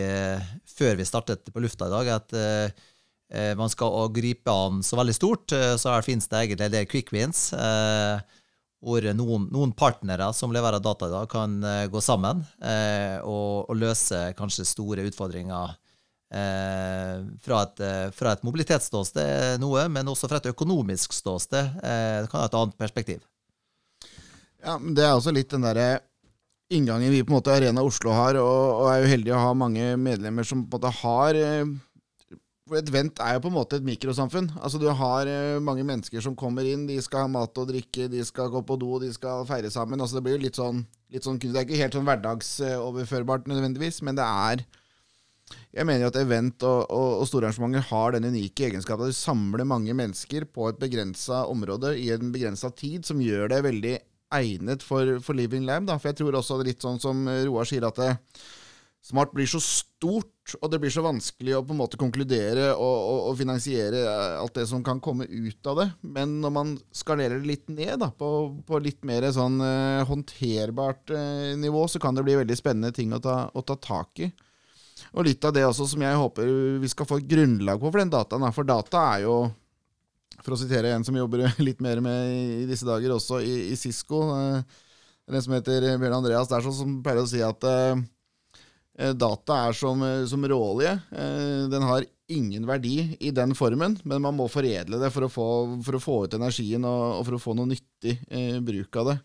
[0.78, 2.86] før vi startet på lufta i dag, at uh,
[3.34, 6.76] eh, man skal gripe an så veldig stort, eh, så her finnes det egentlig en
[6.78, 7.50] del quick wins.
[7.54, 8.38] Eh,
[8.84, 13.66] hvor noen, noen, partnere som leverer data i dag, kan eh, gå sammen eh, og,
[13.68, 15.74] og, løse kanskje store utfordringer
[16.30, 17.82] eh, fra, et,
[18.14, 21.82] fra et mobilitetsståsted noe, men også fra et økonomisk ståsted.
[21.82, 23.26] det kan ha et annet perspektiv.
[24.64, 26.00] Ja, men Det er også litt den derre
[26.74, 29.54] inngangen vi på en måte Arena Oslo har, og, og er jo heldige å ha
[29.56, 31.38] mange medlemmer som på en måte har
[32.76, 34.50] et vent er jo på en måte et mikrosamfunn.
[34.60, 38.10] Altså Du har uh, mange mennesker som kommer inn, de skal ha mat og drikke,
[38.12, 40.02] de skal gå på do, de skal feire sammen.
[40.02, 44.02] Altså Det blir jo litt sånn, litt sånn Det er ikke helt sånn hverdagsoverførbart nødvendigvis,
[44.04, 44.66] men det er
[45.72, 49.14] Jeg mener jo at event og, og, og store arrangementer har den unike egenskapen at
[49.14, 53.64] de samler mange mennesker på et begrensa område i en begrensa tid, som gjør det
[53.64, 53.96] veldig
[54.36, 55.88] egnet for, for Living Lab.
[55.88, 55.98] Da.
[56.02, 58.16] For jeg tror også litt sånn som Roar sier, at det,
[59.08, 62.96] Smart blir så stort, og det blir så vanskelig å på en måte konkludere og,
[62.98, 65.86] og, og, finansiere alt det som kan komme ut av det.
[66.04, 68.30] Men når man skalerer det litt ned, da, på,
[68.68, 73.16] på litt mer sånn uh, håndterbart uh, nivå, så kan det bli veldig spennende ting
[73.16, 74.30] å ta, å ta, tak i.
[75.14, 78.02] Og litt av det også som jeg håper vi skal få et grunnlag på for
[78.02, 78.50] den dataen.
[78.52, 79.38] For data er jo,
[80.44, 83.80] for å sitere en som jobber litt mer med i disse dager også i, i
[83.80, 84.84] Cisco, uh,
[85.28, 87.66] en som heter Bjørn Andreas der, som pleier å si at
[88.98, 90.92] Eh, data er som, eh, som råolje.
[91.12, 95.30] Eh, den har ingen verdi i den formen, men man må foredle det for å
[95.30, 95.48] få,
[95.86, 99.12] for å få ut energien og, og, for å få noe nyttig eh, bruk av
[99.12, 99.18] det.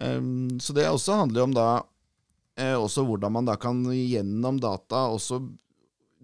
[0.00, 1.68] Um, så det også handler om da
[2.56, 5.42] eh, også hvordan man da kan gjennom data også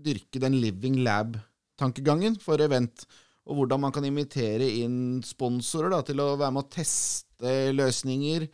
[0.00, 3.04] dyrke den living lab-tankegangen for event,
[3.46, 8.46] og hvordan man kan invitere inn sponsorer da, til å være med å teste løsninger.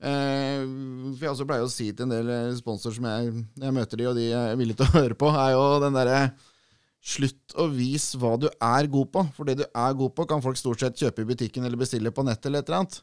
[0.00, 0.62] Eh,
[1.14, 4.00] for jeg også pleier å si til en del eh, sponsorer som jeg, jeg, møter
[4.00, 6.22] de, og de er villige til å høre på, er jo den derre
[7.00, 10.42] Slutt å vise hva du er god på, for det du er god på, kan
[10.44, 12.98] folk stort sett kjøpe i butikken eller bestille på nett eller et eller annet.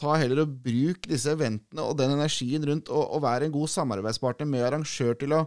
[0.00, 3.68] Ta heller og Bruk disse eventene og den energien rundt, og, og vær en god
[3.74, 5.42] samarbeidspartner med arrangør til å,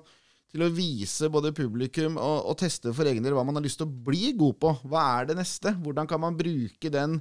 [0.56, 3.82] til å vise både publikum og, og teste for egen del hva man har lyst
[3.82, 4.72] til å bli god på.
[4.88, 5.76] Hva er det neste?
[5.84, 7.20] Hvordan kan man bruke den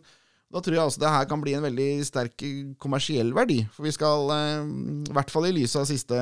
[0.55, 2.43] da tror jeg altså det her kan bli en veldig sterk
[2.79, 3.65] kommersiell verdi.
[3.75, 4.67] For vi skal, eh,
[5.09, 6.19] i hvert fall i lys av siste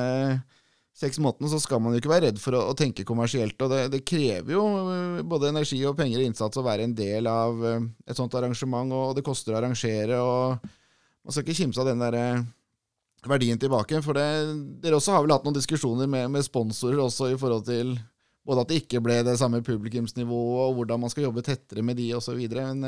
[0.97, 3.57] seks månedene, så skal man jo ikke være redd for å, å tenke kommersielt.
[3.61, 6.97] Og det, det, krever jo eh, både energi og penger og innsats å være en
[6.97, 10.17] del av eh, et sånt arrangement, og det koster å arrangere.
[10.17, 10.65] og
[11.21, 12.19] Man skal ikke kimse av den der
[13.29, 14.01] verdien tilbake.
[14.05, 14.27] For det,
[14.83, 17.95] dere også har vel hatt noen diskusjoner med, med sponsorer også i forhold til
[18.43, 21.95] både at det ikke ble det samme publikumsnivået, og hvordan man skal jobbe tettere med
[21.99, 22.41] de osv.
[22.51, 22.83] Men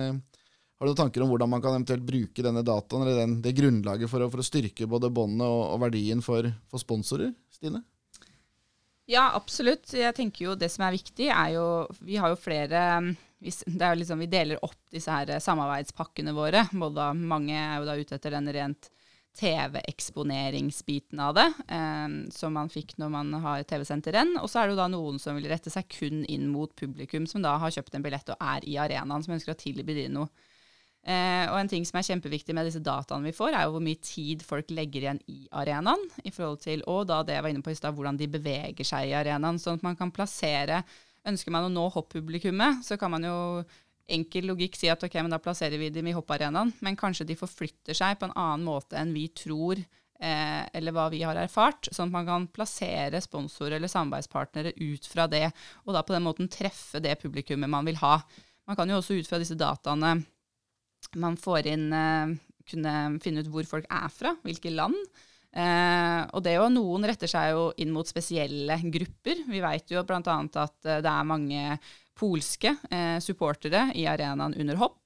[0.75, 3.55] har du noen tanker om hvordan man kan eventuelt bruke denne dataen eller den, det
[3.55, 7.31] grunnlaget for å, for å, styrke både båndet og, og, verdien for, for, sponsorer?
[7.55, 7.79] Stine?
[9.07, 9.87] Ja, absolutt.
[9.95, 11.65] Jeg tenker jo det som er viktig, er jo
[12.03, 12.81] Vi har jo flere
[13.45, 16.65] er jo liksom, Vi deler opp disse her samarbeidspakkene våre.
[16.73, 18.91] Både mange er jo da ute etter den rent
[19.35, 24.37] TV-eksponeringsbiten av det, eh, som man fikk når man har TV-senterrenn.
[24.41, 27.27] Og så er det jo da noen som vil rette seg kun inn mot publikum,
[27.27, 30.29] som da har kjøpt en billett og er i arenaen, som ønsker å tilby noe
[31.05, 33.83] Eh, og en ting som er kjempeviktig med disse dataene vi får, er jo hvor
[33.85, 37.53] mye tid folk legger igjen i arenaen, i forhold til, og da det jeg var
[37.53, 39.61] inne på i stad, hvordan de beveger seg i arenaen.
[39.61, 40.83] Sånn at man kan plassere
[41.25, 43.37] Ønsker man å nå hopp-publikummet, så kan man jo
[44.07, 47.37] enkel logikk si at ok, men da plasserer vi dem i hopparenaen, men kanskje de
[47.39, 49.81] forflytter seg på en annen måte enn vi tror,
[50.19, 55.09] eh, eller hva vi har erfart, sånn at man kan plassere sponsorer eller samarbeidspartnere ut
[55.09, 55.47] fra det,
[55.85, 58.19] og da på den måten treffe det publikummet man vil ha.
[58.65, 60.19] Man kan jo også ut fra disse dataene
[61.21, 64.95] man får inn eh, Kunne finne ut hvor folk er fra, hvilke land.
[65.53, 69.43] Eh, og det jo, Noen retter seg jo inn mot spesielle grupper.
[69.45, 70.19] Vi vet jo bl.a.
[70.25, 71.77] at eh, det er mange
[72.15, 75.01] polske eh, supportere i arenaen under hopp.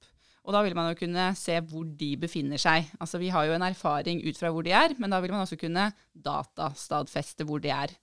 [0.45, 2.87] Og da vil man jo kunne se hvor de befinner seg.
[2.97, 5.43] Altså Vi har jo en erfaring ut fra hvor de er, men da vil man
[5.43, 7.93] også kunne datastadfeste hvor de er.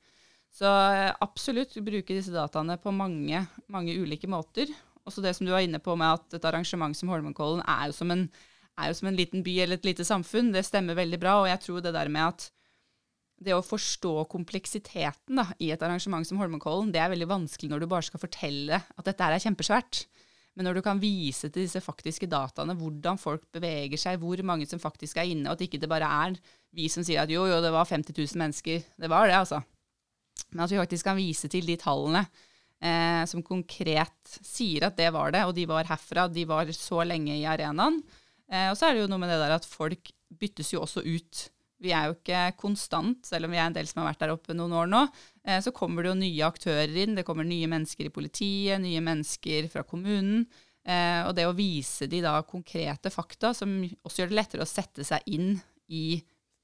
[0.55, 3.43] Så eh, absolutt bruke disse dataene på mange,
[3.73, 4.71] mange ulike måter.
[5.07, 7.97] Også det som du var inne på med at et arrangement som Holmenkollen er jo
[7.99, 8.27] som en,
[8.79, 10.53] er jo som en liten by eller et lite samfunn.
[10.55, 11.41] Det stemmer veldig bra.
[11.43, 12.49] Og jeg tror det der med at
[13.43, 17.83] det å forstå kompleksiteten da, i et arrangement som Holmenkollen, det er veldig vanskelig når
[17.83, 20.07] du bare skal fortelle at dette er kjempesvært.
[20.57, 24.69] Men når du kan vise til disse faktiske dataene, hvordan folk beveger seg, hvor mange
[24.69, 26.39] som faktisk er inne, og at ikke det bare er
[26.77, 28.85] vi som sier at jo, jo, det var 50 000 mennesker.
[28.97, 29.61] Det var det, altså.
[30.53, 35.11] Men at vi faktisk kan vise til de tallene eh, som konkret sier at det
[35.13, 38.01] var det, og de var herfra, de var så lenge i arenaen.
[38.49, 41.05] Eh, og så er det jo noe med det der at folk byttes jo også
[41.05, 41.47] ut
[41.83, 44.33] Vi er jo ikke konstant, selv om vi er en del som har vært der
[44.33, 45.03] oppe noen år nå.
[45.45, 47.17] Eh, så kommer det jo nye aktører inn.
[47.19, 50.47] Det kommer nye mennesker i politiet, nye mennesker fra kommunen.
[50.87, 54.71] Eh, og det å vise de da konkrete fakta, som også gjør det lettere å
[54.71, 55.57] sette seg inn
[55.93, 56.21] i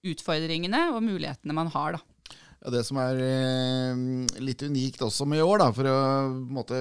[0.06, 2.36] utfordringene og mulighetene man har, da.
[2.62, 4.02] Ja, det som er eh,
[4.42, 5.98] litt unikt også med i år, da, for å
[6.30, 6.78] måte,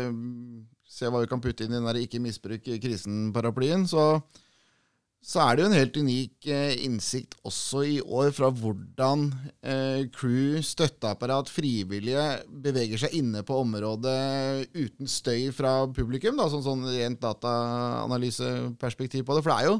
[0.85, 4.21] se hva vi kan putte inn i den der ikke misbruk krisen-paraplyen, så
[5.21, 9.27] så er det jo en helt unik eh, innsikt også i år fra hvordan
[9.61, 16.41] eh, crew, støtteapparat, frivillige beveger seg inne på området uten støy fra publikum.
[16.41, 19.45] Da, sånn, sånn rent dataanalyseperspektiv på det.
[19.45, 19.77] For det er, jo,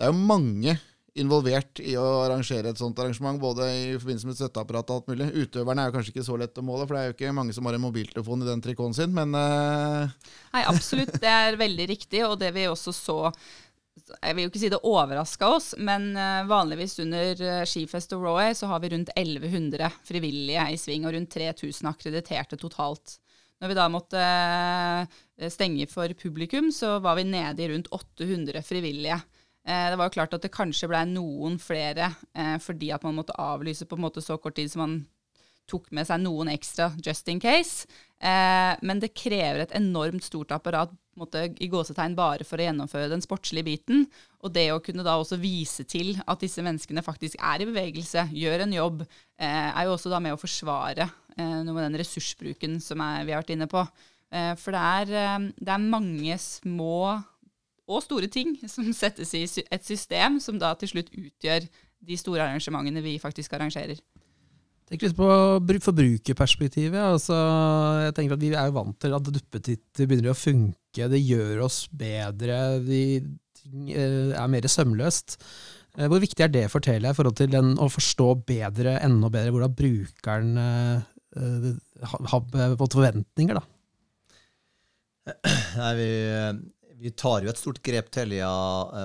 [0.00, 0.78] det er jo mange
[1.20, 5.28] involvert i å arrangere et sånt arrangement, både i forbindelse med støtteapparat og alt mulig.
[5.44, 7.56] Utøverne er jo kanskje ikke så lett å måle, for det er jo ikke mange
[7.56, 10.08] som har en mobiltelefon i den trikonen sin, men uh...
[10.54, 11.18] Nei, absolutt.
[11.20, 13.18] Det er veldig riktig, og det vi også så
[14.18, 18.24] jeg vil jo ikke si det overraska oss, men eh, vanligvis under eh, Skifest og
[18.26, 23.18] Roy så har vi rundt 1100 frivillige i sving, og rundt 3000 akkrediterte totalt.
[23.60, 28.64] Når vi da måtte eh, stenge for publikum, så var vi nede i rundt 800
[28.66, 29.20] frivillige.
[29.70, 32.06] Det var jo klart at det kanskje ble noen flere
[32.64, 34.94] fordi at man måtte avlyse på en måte så kort tid som man
[35.68, 37.84] tok med seg noen ekstra just in case.
[38.24, 43.22] Men det krever et enormt stort apparat måte, i gåsetegn bare for å gjennomføre den
[43.24, 44.04] sportslige biten.
[44.40, 48.28] Og det å kunne da også vise til at disse menneskene faktisk er i bevegelse,
[48.36, 49.02] gjør en jobb,
[49.38, 51.06] eh, er jo også da med å forsvare
[51.36, 53.84] eh, noe med den ressursbruken som er, vi har vært inne på.
[54.32, 57.20] Eh, for det er, det er mange små
[57.90, 61.68] og store ting som settes i et system som da til slutt utgjør
[62.00, 64.00] de store arrangementene vi faktisk arrangerer.
[64.90, 65.26] Tenk litt på
[65.86, 66.98] forbrukerperspektivet.
[66.98, 67.36] Altså,
[68.08, 71.06] jeg tenker at Vi er vant til at duppetitter begynner å funke.
[71.12, 72.56] Det gjør oss bedre.
[72.82, 75.36] Vi eh, er mer sømløst.
[75.94, 79.30] Eh, hvor viktig er det for Telia i forhold til den, å forstå bedre, enda
[79.30, 81.70] bedre hvordan brukeren uh,
[82.34, 83.60] har fått forventninger?
[83.60, 83.64] da?
[85.78, 86.10] Nei, vi,
[86.98, 88.50] vi, tar jo et stort grep Telia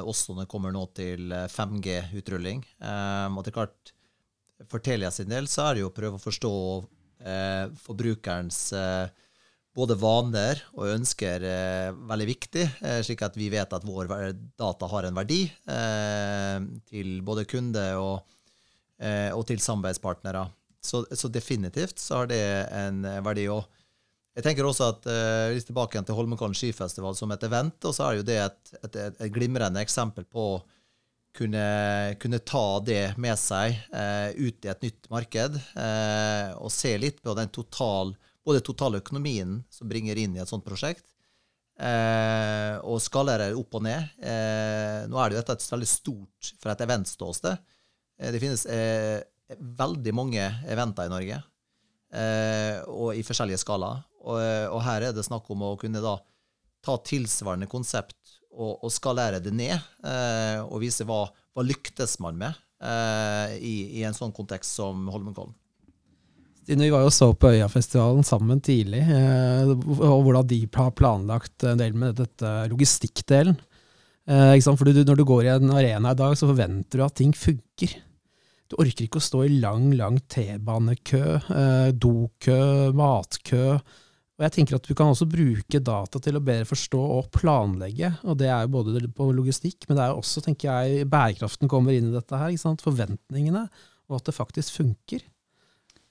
[0.02, 2.66] også når det kommer nå til 5G-utrulling.
[2.82, 3.95] Um, og det er klart
[4.70, 6.56] for Telia sin del så er det jo å prøve å forstå
[7.28, 9.08] eh, forbrukerens eh,
[9.76, 14.12] både vaner og ønsker eh, veldig viktig, eh, slik at vi vet at vår
[14.56, 18.38] data har en verdi eh, til både kunde og,
[19.00, 20.48] eh, og til samarbeidspartnere.
[20.86, 22.44] Så, så, definitivt så har det
[22.78, 23.48] en verdi.
[23.50, 23.66] Og
[24.38, 25.08] jeg tenker også at
[25.56, 28.74] Litt tilbake igjen til Holmenkollen skifestival som et event, og så er jo det et,
[28.84, 30.60] et, et glimrende eksempel på
[31.36, 36.96] kunne, kunne, ta det med seg eh, ut i et nytt marked eh, og se
[37.02, 38.14] litt på den total,
[38.46, 41.06] både totale økonomien som bringer inn i et sånt prosjekt,
[41.80, 44.16] eh, og skalere opp og ned.
[44.24, 47.66] Eh, nå er det jo dette et veldig stort for et eventståsted.
[48.20, 49.20] Eh, det finnes eh,
[49.56, 51.44] veldig mange eventer i Norge,
[52.16, 54.06] og i forskjellige skalaer.
[54.24, 56.16] Og, og, her er det snakk om å kunne da
[56.86, 59.76] ta tilsvarende konsept og, og skalere det ned,
[60.08, 65.06] eh, og vise hva, hva lyktes man med eh, i, i, en sånn kontekst som
[65.12, 65.54] Holmenkollen.
[66.66, 71.68] Stine, vi var jo så på Øyafestivalen sammen tidlig, eh, og hvordan de har planlagt
[71.68, 73.60] en del med dette logistikkdelen.
[74.26, 77.16] Eh, For du, når du går i en arena i dag, så forventer du at
[77.20, 78.00] ting funker.
[78.66, 83.76] Du orker ikke å stå i lang, lang T-banekø, eh, dokø, matkø.
[84.36, 88.18] Og jeg tenker at Vi kan også bruke data til å bedre forstå og planlegge.
[88.24, 91.72] og Det er jo både på logistikk, men det er jo også tenker jeg, bærekraften
[91.72, 92.36] kommer inn i dette.
[92.36, 92.52] her,
[92.84, 93.70] Forventningene,
[94.10, 95.24] og at det faktisk funker.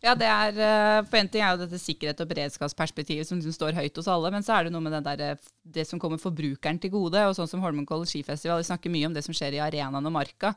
[0.04, 3.56] Ja, det er, eh, for en ting er jo dette sikkerhet- og beredskapsperspektivet som liksom
[3.56, 6.18] står høyt hos alle, men så er det noe med det, der, det som kommer
[6.18, 7.16] forbrukeren til gode.
[7.16, 10.12] og Sånn som Holmenkollen skifestival, vi snakker mye om det som skjer i arenaen og
[10.12, 10.54] marka.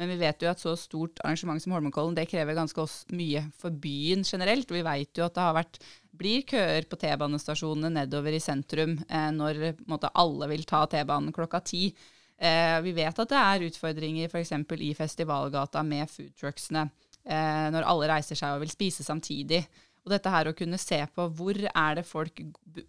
[0.00, 3.74] Men vi vet jo at så stort arrangement som Holmenkollen det krever ganske mye for
[3.82, 4.70] byen generelt.
[4.72, 5.76] Og vi vet jo at det har vært,
[6.16, 9.60] blir køer på T-banestasjonene nedover i sentrum eh, når
[9.90, 11.90] måte, alle vil ta T-banen klokka ti.
[12.40, 14.54] Eh, vi vet at det er utfordringer f.eks.
[14.80, 16.88] i festivalgata med foodtrucksene.
[17.20, 19.60] Eh, når alle reiser seg og vil spise samtidig.
[20.00, 22.42] Og dette her å kunne se på hvor er det folk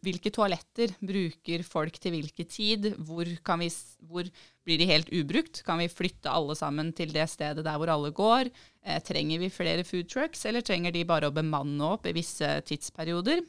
[0.06, 2.88] Hvilke toaletter bruker folk til hvilken tid?
[3.02, 3.69] Hvor, vi,
[4.08, 4.28] hvor,
[4.63, 5.63] blir de helt ubrukt?
[5.65, 8.52] Kan vi flytte alle sammen til det stedet der hvor alle går?
[8.86, 12.52] Eh, trenger vi flere food trucks, eller trenger de bare å bemanne opp i visse
[12.69, 13.41] tidsperioder?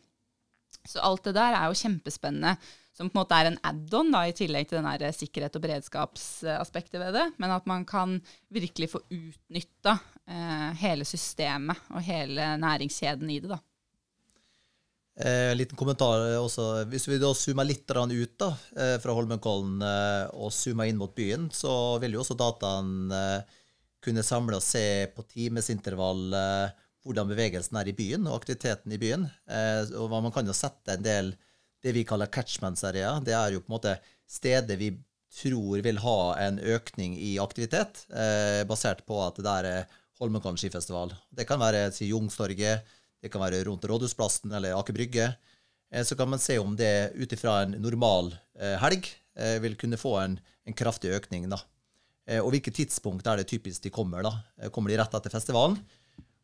[0.89, 2.57] Så alt det der er jo kjempespennende
[2.93, 7.15] som på en måte er en add-on i tillegg til den sikkerhet- og beredskapsaspektet ved
[7.17, 7.27] det.
[7.41, 8.19] Men at man kan
[8.53, 13.55] virkelig få utnytta eh, hele systemet og hele næringskjeden i det.
[13.55, 13.61] da.
[15.13, 16.85] Eh, liten kommentar også.
[16.89, 21.15] Hvis vi da zoomer litt ut da, eh, fra Holmenkollen eh, og zoomer inn mot
[21.15, 23.43] byen, så vil jo også dataen eh,
[24.03, 29.01] kunne samle og se på timesintervall eh, hvordan bevegelsen er i byen, og aktiviteten i
[29.01, 29.27] byen.
[29.49, 31.33] Eh, og Man kan jo sette en del
[31.83, 33.23] det vi kaller catchment-serier.
[33.25, 33.97] Det er jo på en måte
[34.31, 34.93] steder vi
[35.33, 39.87] tror vil ha en økning i aktivitet, eh, basert på at det er
[40.23, 41.11] Holmenkollen skifestival.
[41.35, 42.85] Det kan være si, Jungstorget,
[43.23, 45.33] det kan være rundt Rådhusplassen eller Aker Brygge.
[45.93, 49.77] Eh, så kan man se om det ut ifra en normal eh, helg eh, vil
[49.77, 51.49] kunne få en, en kraftig økning.
[51.51, 51.61] da.
[52.39, 54.23] Og hvilket tidspunkt er det typisk de kommer?
[54.23, 54.69] da?
[54.71, 55.75] Kommer de rett etter festivalen?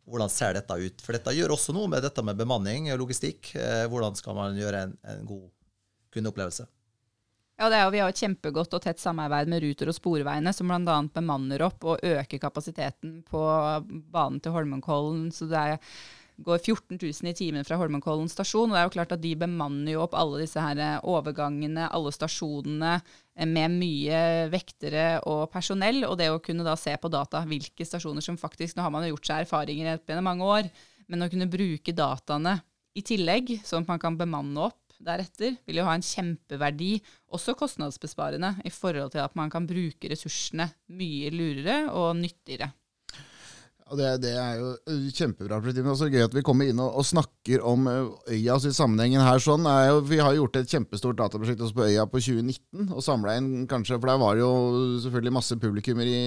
[0.09, 1.05] Hvordan ser dette ut?
[1.05, 3.53] For dette gjør også noe med dette med bemanning og logistikk.
[3.93, 5.47] Hvordan skal man gjøre en, en god
[6.15, 6.67] kundeopplevelse?
[7.59, 10.53] Ja, det er jo, Vi har et kjempegodt og tett samarbeid med Ruter og Sporveiene,
[10.55, 10.99] som bl.a.
[11.11, 13.41] bemanner opp og øker kapasiteten på
[14.15, 15.33] banen til Holmenkollen.
[15.35, 15.81] Så det er
[16.39, 18.71] går 14 000 i timen fra Holmenkollen stasjon.
[18.71, 21.89] og det er jo klart at De bemanner jo opp alle disse her eh, overgangene,
[21.91, 22.95] alle stasjonene,
[23.35, 24.21] eh, med mye
[24.53, 26.05] vektere og personell.
[26.07, 29.07] Og det å kunne da se på data hvilke stasjoner som faktisk Nå har man
[29.07, 30.71] jo gjort seg erfaringer gjennom mange år,
[31.09, 32.59] men å kunne bruke dataene
[32.99, 36.97] i tillegg, sånn at man kan bemanne opp deretter, vil jo ha en kjempeverdi,
[37.35, 40.67] også kostnadsbesparende, i forhold til at man kan bruke ressursene
[40.99, 42.73] mye lurere og nyttigere.
[43.89, 44.73] Og det, det, er jo
[45.17, 45.59] kjempebra.
[45.65, 48.77] Det er så gøy at vi kommer inn og, og snakker om øya altså i
[48.77, 49.41] sammenhengen her.
[49.41, 49.65] sånn.
[49.65, 52.91] Jo, vi har gjort et kjempestort dataprosjekt også på øya på 2019.
[52.93, 54.53] og inn kanskje, For der var det jo
[55.07, 56.21] selvfølgelig masse publikummer i,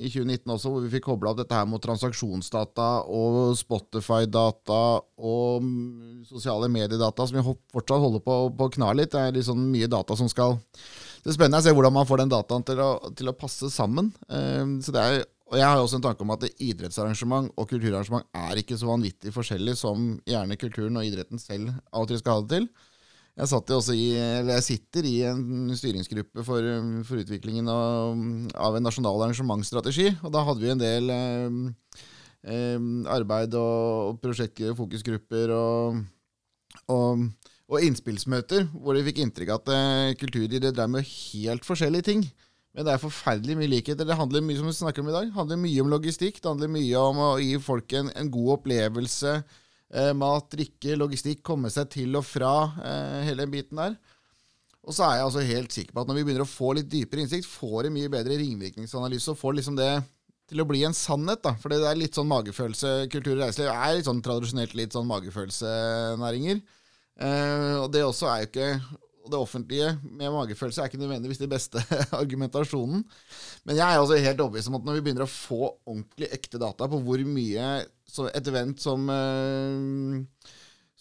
[0.00, 4.80] i 2019 også, hvor vi fikk kobla opp dette her mot transaksjonsdata og Spotify-data
[5.20, 5.70] og
[6.26, 7.44] sosiale mediedata, som vi
[7.76, 9.12] fortsatt holder på, å kna litt.
[9.12, 10.56] Det er liksom mye data som skal
[11.22, 13.68] Det er spennende å se hvordan man får den dataen til å, til å passe
[13.74, 14.12] sammen.
[14.30, 18.26] Um, så det er og Jeg har også en tanke om at idrettsarrangement og kulturarrangement
[18.34, 22.40] er ikke så vanvittig forskjellig som gjerne kulturen og idretten selv av og til skal
[22.40, 22.68] ha det til.
[23.36, 23.60] Jeg,
[23.92, 26.66] i, jeg sitter i en styringsgruppe for,
[27.04, 28.16] for utviklingen av,
[28.56, 30.08] av, en nasjonal arrangementsstrategi.
[30.24, 32.80] og Da hadde vi en del eh,
[33.12, 36.00] arbeid og, og fokusgrupper og,
[36.88, 37.26] og,
[37.68, 42.24] og, innspillsmøter hvor de fikk inntrykk av at eh, kulturidrett drev med helt forskjellige ting.
[42.76, 44.04] Men det er forferdelig mye likheter.
[44.04, 46.42] Det handler mye som vi snakker om i dag, det handler mye om logistikk.
[46.42, 49.32] Det handler mye om å gi folk en, en god opplevelse.
[49.96, 53.96] Eh, mat, drikke, logistikk, komme seg til og fra eh, hele den biten der.
[54.86, 56.90] Og så er jeg altså helt sikker på at når vi begynner å få litt
[56.92, 59.90] dypere innsikt, får vi mye bedre ringvirkningsanalyse og får liksom det
[60.46, 61.40] til å bli en sannhet.
[61.42, 62.92] da, For det er litt sånn magefølelse.
[63.10, 66.60] Kultur og reiseliv er litt sånn tradisjonelt litt sånn magefølelsenæringer.
[67.16, 68.70] Eh, og det også er jo ikke
[69.26, 71.82] og det offentlige med magefølelse er ikke nødvendigvis den beste
[72.22, 73.02] argumentasjonen.
[73.66, 76.60] Men jeg er også helt overbevist om at når vi begynner å få ordentlig ekte
[76.62, 77.66] data på hvor mye
[78.30, 80.52] et event som, eh,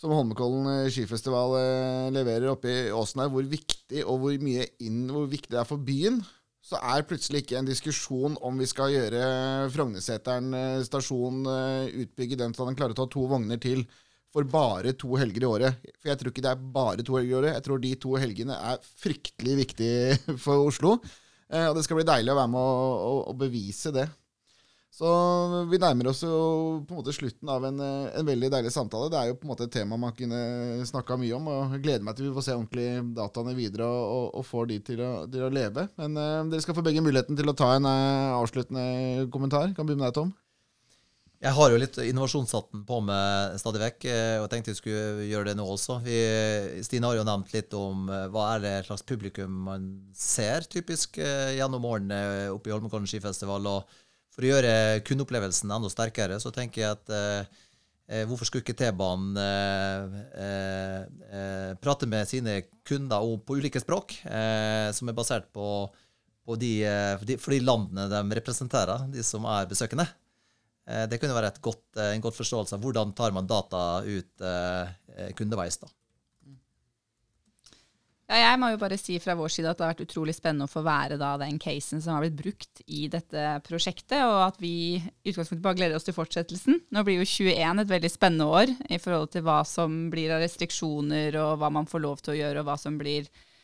[0.02, 4.66] som Holmenkollen eh, skifestival eh, leverer oppe i åsen her, hvor viktig og hvor mye
[4.82, 6.24] inn, hvor viktig det er for byen,
[6.66, 9.20] så er plutselig ikke en diskusjon om vi skal gjøre
[9.70, 13.84] Frognerseteren stasjon, utbygge den så den klarer å ta to vogner til
[14.36, 15.88] for bare to helger i året.
[16.02, 17.56] For jeg tror ikke det er bare to helger i året.
[17.56, 20.98] Jeg tror de to helgene er fryktelig viktige for Oslo.
[21.48, 22.62] Eh, og det skal bli deilig å være med
[23.16, 24.10] å, bevise det.
[24.96, 25.08] Så
[25.68, 26.36] vi nærmer oss jo
[26.88, 29.10] på en måte slutten av en, eh, en, veldig deilig samtale.
[29.12, 31.50] Det er jo på en måte et tema man kunne snakka mye om.
[31.52, 34.72] og Jeg gleder meg til vi får se ordentlig dataene videre og, og, og får
[34.72, 35.88] de til å, til å leve.
[36.02, 39.72] Men eh, dere skal få begge muligheten til å ta en eh, avsluttende kommentar.
[39.76, 40.36] Kan begynne med deg, Tom.
[41.46, 45.52] Jeg har jo litt innovasjonshatten på meg stadig vekk, eh, og tenkte vi skulle gjøre
[45.52, 46.00] det nå også.
[46.02, 46.16] Vi,
[46.88, 49.86] Stine har jo nevnt litt om eh, hva er det slags publikum man
[50.18, 52.18] ser typisk eh, gjennom årene
[52.50, 53.70] oppe i Holmenkollen skifestival.
[53.70, 53.94] Og
[54.34, 54.74] for å gjøre
[55.06, 62.10] kundeopplevelsen enda sterkere, så tenker jeg at eh, hvorfor skulle ikke T-banen eh, eh, prate
[62.10, 62.58] med sine
[62.90, 64.18] kunder på ulike språk,
[64.98, 65.70] som er basert på,
[66.42, 66.76] på de,
[67.38, 70.10] for de landene de representerer, de som er besøkende.
[70.86, 74.42] Eh, det kunne være godt, eh, en godt forståelse av hvordan tar man data ut
[74.42, 75.80] eh, kundeveis.
[75.82, 75.90] da.
[78.26, 80.66] Ja, jeg må jo bare si fra vår side at det har vært utrolig spennende
[80.66, 84.58] å få være da, den casen som har blitt brukt i dette prosjektet, og at
[84.58, 86.80] vi i utgangspunktet bare gleder oss til fortsettelsen.
[86.90, 90.42] Nå blir jo 21 et veldig spennende år i forhold til hva som blir av
[90.42, 93.55] restriksjoner, og hva man får lov til å gjøre, og hva som blir eh,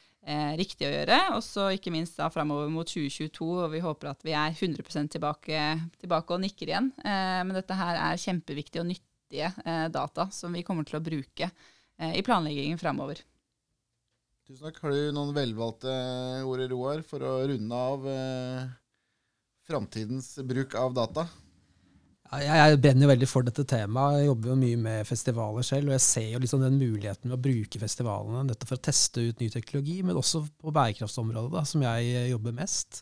[0.59, 1.17] riktig å gjøre.
[1.36, 5.15] Og så ikke minst da framover mot 2022, og vi håper at vi er 100%
[5.15, 5.63] tilbake,
[6.01, 6.91] tilbake og nikker igjen.
[7.01, 11.03] Eh, men dette her er kjempeviktige og nyttige eh, data som vi kommer til å
[11.03, 13.24] bruke eh, i planleggingen framover.
[14.47, 14.82] Tusen takk.
[14.84, 15.91] Har du noen velvalgte
[16.43, 18.65] ord, Roar, for å runde av eh,
[19.69, 21.28] framtidens bruk av data?
[22.32, 24.21] Jeg brenner jo veldig for dette temaet.
[24.21, 25.89] Jeg jobber jo mye med festivaler selv.
[25.89, 29.25] Og jeg ser jo liksom den muligheten med å bruke festivalene nettopp for å teste
[29.27, 33.01] ut ny teknologi, men også på bærekraftsområdet, da, som jeg jobber mest.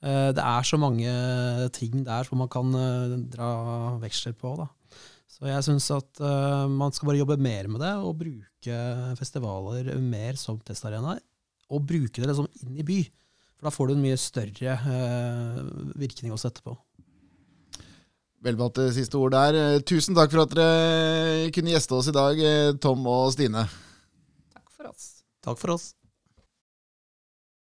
[0.00, 1.12] Eh, det er så mange
[1.76, 3.50] ting der som man kan eh, dra
[4.00, 4.54] veksler på.
[4.62, 4.70] da.
[5.28, 8.78] Så jeg syns at eh, man skal bare jobbe mer med det, og bruke
[9.20, 11.18] festivaler mer som testarena.
[11.72, 13.02] Og bruke det liksom inn i by.
[13.58, 15.60] For da får du en mye større eh,
[16.00, 16.74] virkning også etterpå.
[18.42, 19.54] Velvalgte siste ord der.
[19.54, 23.68] Eh, Tusen takk for at dere kunne gjeste oss i dag, eh, Tom og Stine.
[24.54, 25.04] Takk for oss.
[25.46, 25.92] Takk for oss.